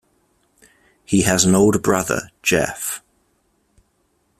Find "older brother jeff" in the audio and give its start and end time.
1.53-3.03